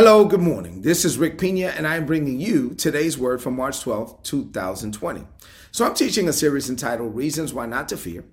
[0.00, 0.82] Hello, good morning.
[0.82, 5.26] This is Rick Pina, and I am bringing you today's word from March 12, 2020.
[5.72, 8.24] So, I'm teaching a series entitled Reasons Why Not to Fear,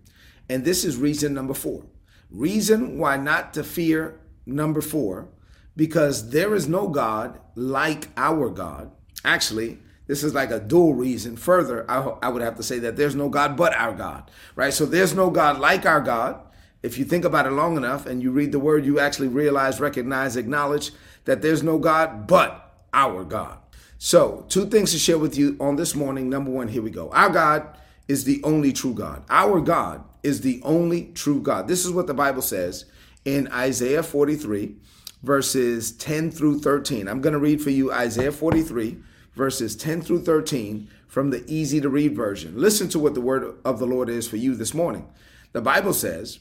[0.48, 1.88] and this is reason number four.
[2.30, 5.30] Reason why not to fear number four,
[5.76, 8.92] because there is no God like our God.
[9.24, 11.36] Actually, this is like a dual reason.
[11.36, 14.72] Further, I, I would have to say that there's no God but our God, right?
[14.72, 16.42] So, there's no God like our God.
[16.86, 19.80] If you think about it long enough and you read the word, you actually realize,
[19.80, 20.92] recognize, acknowledge
[21.26, 23.58] that there's no God but our God.
[23.98, 26.30] So, two things to share with you on this morning.
[26.30, 27.10] Number one, here we go.
[27.12, 27.76] Our God
[28.08, 29.24] is the only true God.
[29.30, 31.68] Our God is the only true God.
[31.68, 32.86] This is what the Bible says
[33.26, 34.76] in Isaiah 43,
[35.24, 37.08] verses 10 through 13.
[37.08, 38.98] I'm going to read for you Isaiah 43,
[39.34, 42.54] verses 10 through 13 from the easy to read version.
[42.56, 45.08] Listen to what the word of the Lord is for you this morning.
[45.54, 46.40] The Bible says,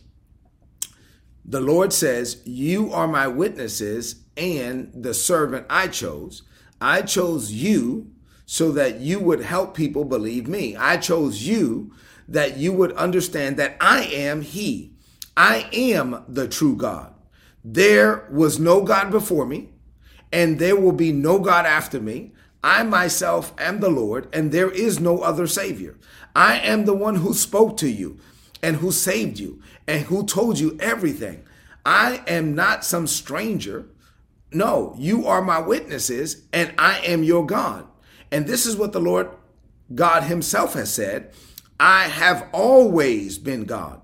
[1.44, 6.42] the Lord says, You are my witnesses and the servant I chose.
[6.80, 8.10] I chose you
[8.46, 10.77] so that you would help people believe me.
[10.77, 11.92] I chose you
[12.28, 14.92] that you would understand that I am He.
[15.36, 17.12] I am the true God.
[17.64, 19.70] There was no God before me,
[20.32, 22.32] and there will be no God after me.
[22.62, 25.98] I myself am the Lord, and there is no other Savior.
[26.34, 28.19] I am the one who spoke to you
[28.64, 31.44] and who saved you and who told you everything.
[31.84, 33.84] I am not some stranger.
[34.50, 37.86] No, you are my witnesses and I am your God.
[38.32, 39.28] And this is what the Lord
[39.94, 41.34] God Himself has said
[41.78, 44.00] I have always been God.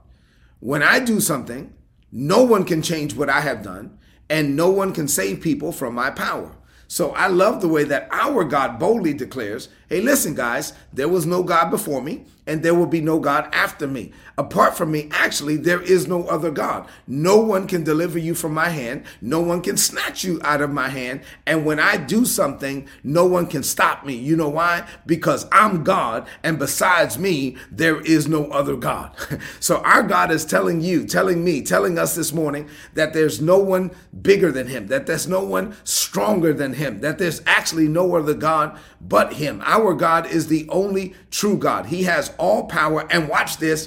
[0.58, 1.72] When I do something,
[2.12, 5.94] no one can change what I have done, and no one can save people from
[5.94, 6.55] my power.
[6.91, 11.25] So I love the way that our God boldly declares, hey, listen, guys, there was
[11.25, 14.13] no God before me, and there will be no God after me.
[14.37, 16.89] Apart from me, actually, there is no other God.
[17.07, 19.05] No one can deliver you from my hand.
[19.21, 21.21] No one can snatch you out of my hand.
[21.47, 24.15] And when I do something, no one can stop me.
[24.17, 24.84] You know why?
[25.06, 29.15] Because I'm God, and besides me, there is no other God.
[29.61, 33.59] so our God is telling you, telling me, telling us this morning that there's no
[33.59, 33.93] one
[34.23, 38.35] bigger than him, that there's no one stronger than him, that there's actually no other
[38.35, 39.63] God but him.
[39.65, 41.87] Our God is the only true God.
[41.87, 43.07] He has all power.
[43.11, 43.87] And watch this.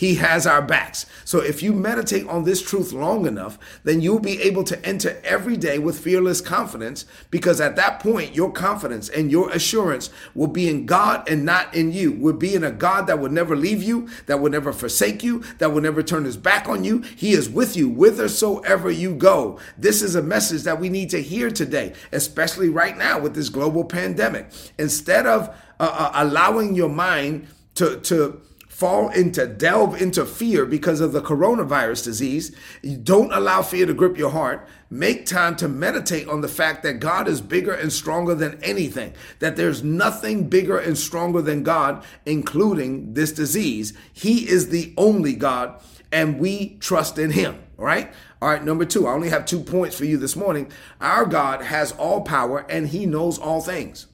[0.00, 1.04] He has our backs.
[1.26, 5.20] So if you meditate on this truth long enough, then you'll be able to enter
[5.22, 10.46] every day with fearless confidence because at that point, your confidence and your assurance will
[10.46, 12.12] be in God and not in you.
[12.12, 15.44] Will be in a God that will never leave you, that will never forsake you,
[15.58, 17.00] that will never turn his back on you.
[17.00, 19.58] He is with you whithersoever you go.
[19.76, 23.50] This is a message that we need to hear today, especially right now with this
[23.50, 24.46] global pandemic.
[24.78, 28.40] Instead of uh, uh, allowing your mind to, to
[28.80, 32.56] fall into delve into fear because of the coronavirus disease.
[33.02, 34.66] Don't allow fear to grip your heart.
[34.88, 39.12] Make time to meditate on the fact that God is bigger and stronger than anything,
[39.38, 43.92] that there's nothing bigger and stronger than God, including this disease.
[44.14, 45.78] He is the only God,
[46.10, 47.62] and we trust in Him.
[47.78, 48.10] All right.
[48.40, 48.64] All right.
[48.64, 50.72] Number two, I only have two points for you this morning.
[51.02, 54.06] Our God has all power and He knows all things.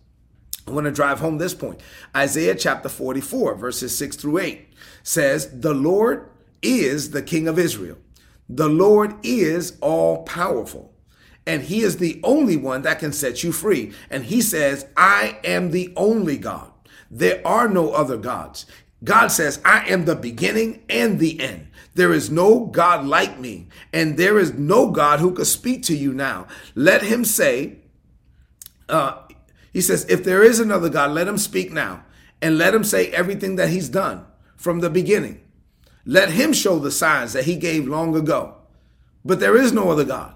[0.67, 1.81] I want to drive home this point.
[2.15, 4.69] Isaiah chapter 44, verses 6 through 8
[5.03, 6.29] says, The Lord
[6.61, 7.99] is the King of Israel.
[8.49, 10.93] The Lord is all powerful.
[11.47, 13.93] And he is the only one that can set you free.
[14.11, 16.73] And he says, I am the only God.
[17.09, 18.67] There are no other gods.
[19.05, 21.69] God says, I am the beginning and the end.
[21.95, 25.97] There is no God like me, and there is no God who could speak to
[25.97, 26.47] you now.
[26.75, 27.79] Let him say,
[28.89, 29.23] uh,
[29.77, 32.03] he says, If there is another God, let him speak now
[32.41, 34.25] and let him say everything that he's done
[34.57, 35.43] from the beginning.
[36.07, 38.55] Let him show the signs that he gave long ago.
[39.23, 40.35] But there is no other God.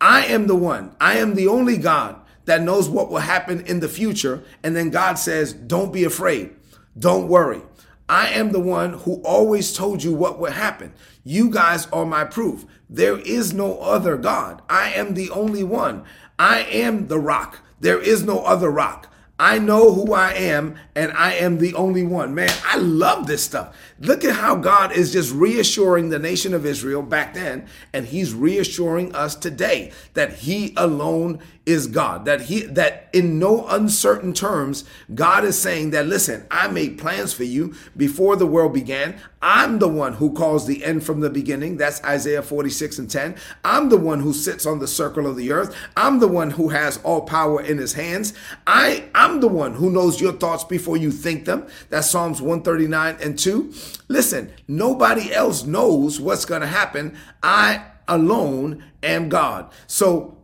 [0.00, 3.80] I am the one, I am the only God that knows what will happen in
[3.80, 4.44] the future.
[4.62, 6.54] And then God says, Don't be afraid,
[6.96, 7.62] don't worry.
[8.08, 10.94] I am the one who always told you what would happen.
[11.24, 12.64] You guys are my proof.
[12.88, 14.62] There is no other God.
[14.70, 16.04] I am the only one.
[16.38, 17.58] I am the rock.
[17.80, 19.08] There is no other rock.
[19.40, 22.34] I know who I am and I am the only one.
[22.34, 23.76] Man, I love this stuff.
[24.00, 28.34] Look at how God is just reassuring the nation of Israel back then, and He's
[28.34, 32.24] reassuring us today that He alone is God.
[32.24, 34.84] That He that in no uncertain terms,
[35.14, 39.20] God is saying that listen, I made plans for you before the world began.
[39.42, 41.76] I'm the one who calls the end from the beginning.
[41.76, 43.36] That's Isaiah 46 and 10.
[43.64, 45.76] I'm the one who sits on the circle of the earth.
[45.96, 48.32] I'm the one who has all power in his hands.
[48.66, 51.66] I, I'm the one who knows your thoughts before you think them.
[51.90, 53.72] That's Psalms 139 and 2.
[54.08, 57.16] Listen, nobody else knows what's going to happen.
[57.42, 59.70] I alone am God.
[59.86, 60.37] So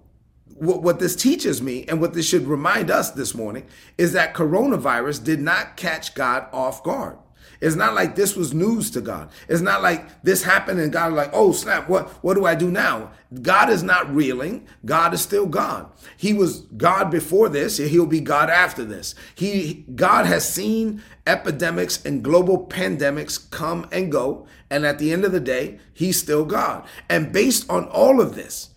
[0.55, 3.67] what, what this teaches me and what this should remind us this morning
[3.99, 7.19] is that coronavirus did not catch God off guard.
[7.61, 9.31] It's not like this was news to God.
[9.49, 12.71] It's not like this happened and God like, oh snap, what what do I do
[12.71, 13.12] now?
[13.41, 14.67] God is not reeling.
[14.85, 15.91] God is still God.
[16.17, 19.15] He was God before this, he'll be God after this.
[19.35, 25.25] He God has seen epidemics and global pandemics come and go, and at the end
[25.25, 26.85] of the day, he's still God.
[27.09, 28.71] And based on all of this,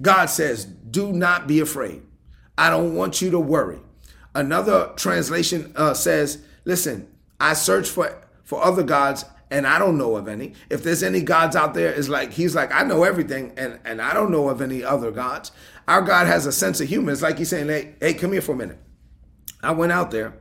[0.00, 2.02] God says, do not be afraid.
[2.56, 3.80] I don't want you to worry.
[4.34, 7.08] Another translation uh, says, listen,
[7.40, 10.54] I search for for other gods and I don't know of any.
[10.70, 14.00] If there's any gods out there, it's like he's like, I know everything and, and
[14.00, 15.52] I don't know of any other gods.
[15.86, 17.12] Our God has a sense of humor.
[17.12, 18.78] It's like he's saying, Hey, hey, come here for a minute.
[19.62, 20.34] I went out there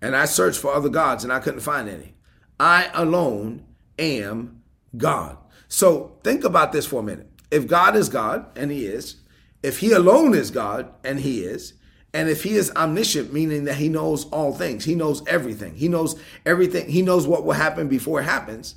[0.00, 2.14] and I searched for other gods and I couldn't find any.
[2.58, 3.64] I alone
[3.98, 4.62] am
[4.96, 5.38] God.
[5.68, 7.30] So think about this for a minute.
[7.50, 9.16] If God is God, and he is,
[9.64, 11.72] if he alone is God, and he is,
[12.12, 15.88] and if he is omniscient, meaning that he knows all things, he knows everything, he
[15.88, 18.74] knows everything, he knows what will happen before it happens,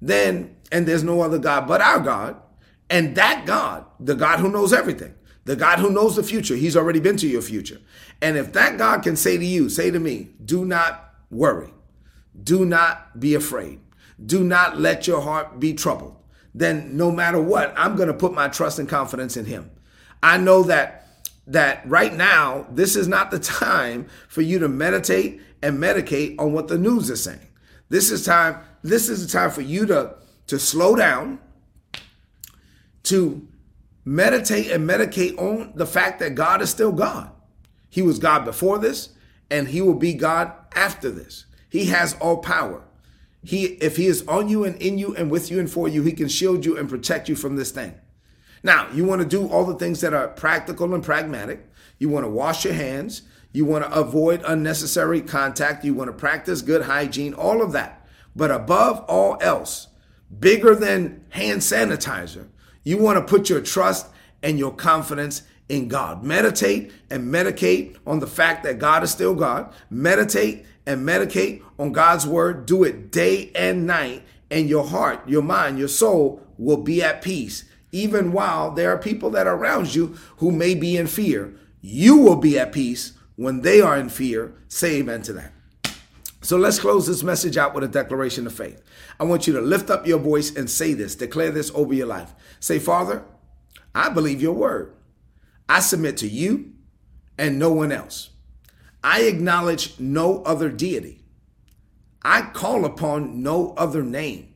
[0.00, 2.40] then, and there's no other God but our God,
[2.88, 5.14] and that God, the God who knows everything,
[5.44, 7.78] the God who knows the future, he's already been to your future.
[8.22, 11.74] And if that God can say to you, say to me, do not worry,
[12.42, 13.80] do not be afraid,
[14.24, 16.16] do not let your heart be troubled,
[16.54, 19.70] then no matter what, I'm going to put my trust and confidence in him.
[20.22, 21.00] I know that
[21.50, 26.52] that right now, this is not the time for you to meditate and medicate on
[26.52, 27.48] what the news is saying.
[27.88, 30.14] This is time, this is the time for you to,
[30.46, 31.40] to slow down,
[33.04, 33.48] to
[34.04, 37.32] meditate and medicate on the fact that God is still God.
[37.88, 39.10] He was God before this,
[39.50, 41.46] and he will be God after this.
[41.68, 42.84] He has all power.
[43.42, 46.04] He, if he is on you and in you and with you and for you,
[46.04, 47.94] he can shield you and protect you from this thing.
[48.62, 51.66] Now, you want to do all the things that are practical and pragmatic.
[51.98, 53.22] You want to wash your hands.
[53.52, 55.84] You want to avoid unnecessary contact.
[55.84, 58.06] You want to practice good hygiene, all of that.
[58.36, 59.88] But above all else,
[60.38, 62.48] bigger than hand sanitizer,
[62.84, 64.06] you want to put your trust
[64.42, 66.22] and your confidence in God.
[66.22, 69.72] Meditate and medicate on the fact that God is still God.
[69.88, 72.66] Meditate and medicate on God's word.
[72.66, 77.22] Do it day and night, and your heart, your mind, your soul will be at
[77.22, 81.54] peace even while there are people that are around you who may be in fear.
[81.80, 84.54] You will be at peace when they are in fear.
[84.68, 85.52] Say amen to that.
[86.42, 88.82] So let's close this message out with a declaration of faith.
[89.18, 92.06] I want you to lift up your voice and say this, declare this over your
[92.06, 92.32] life.
[92.60, 93.24] Say, Father,
[93.94, 94.94] I believe your word.
[95.68, 96.72] I submit to you
[97.36, 98.30] and no one else.
[99.02, 101.22] I acknowledge no other deity.
[102.22, 104.49] I call upon no other name.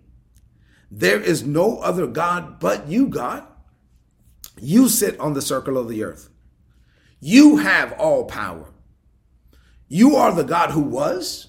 [0.97, 3.45] There is no other God but you, God.
[4.61, 6.29] You sit on the circle of the earth.
[7.19, 8.73] You have all power.
[9.89, 11.49] You are the God who was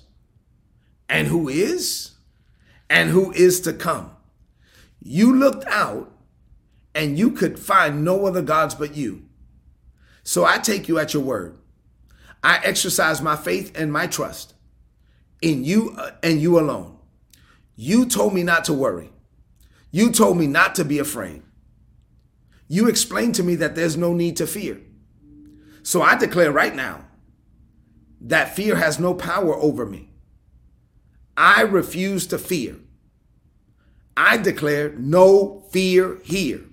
[1.07, 2.15] and who is
[2.89, 4.09] and who is to come.
[4.99, 6.11] You looked out
[6.95, 9.27] and you could find no other gods but you.
[10.23, 11.55] So I take you at your word.
[12.43, 14.55] I exercise my faith and my trust
[15.39, 16.97] in you uh, and you alone.
[17.75, 19.11] You told me not to worry.
[19.95, 21.41] You told me not to be afraid.
[22.67, 24.81] You explained to me that there's no need to fear.
[25.83, 27.05] So I declare right now
[28.19, 30.09] that fear has no power over me.
[31.37, 32.75] I refuse to fear.
[34.17, 36.65] I declare no fear here.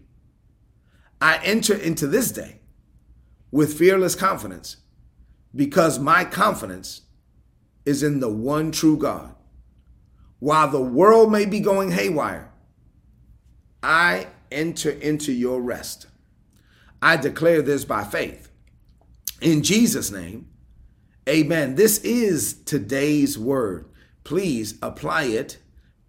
[1.21, 2.59] I enter into this day
[3.53, 4.79] with fearless confidence
[5.55, 7.03] because my confidence
[7.85, 9.37] is in the one true God.
[10.41, 12.52] While the world may be going haywire,
[13.83, 16.07] I enter into your rest.
[17.01, 18.49] I declare this by faith.
[19.41, 20.49] In Jesus' name,
[21.29, 21.75] amen.
[21.75, 23.87] This is today's word.
[24.23, 25.59] Please apply it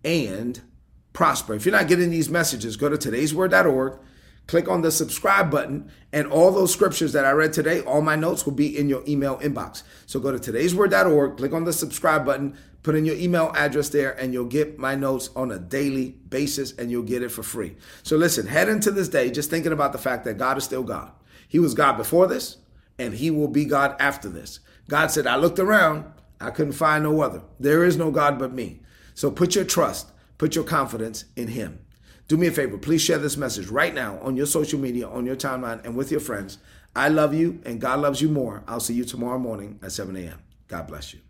[0.05, 0.61] and
[1.13, 1.55] prosper.
[1.55, 3.99] If you're not getting these messages, go to today'sword.org,
[4.45, 8.15] click on the subscribe button, and all those scriptures that I read today, all my
[8.15, 9.81] notes will be in your email inbox.
[10.05, 14.11] So go to today'sword.org, click on the subscribe button, Put in your email address there
[14.11, 17.77] and you'll get my notes on a daily basis and you'll get it for free.
[18.03, 20.83] So listen, head into this day just thinking about the fact that God is still
[20.83, 21.11] God.
[21.47, 22.57] He was God before this
[22.99, 24.59] and he will be God after this.
[24.89, 26.05] God said, I looked around,
[26.41, 27.43] I couldn't find no other.
[27.57, 28.81] There is no God but me.
[29.15, 31.79] So put your trust, put your confidence in him.
[32.27, 35.25] Do me a favor, please share this message right now on your social media, on
[35.25, 36.57] your timeline, and with your friends.
[36.95, 38.63] I love you and God loves you more.
[38.67, 40.39] I'll see you tomorrow morning at 7 a.m.
[40.67, 41.21] God bless you.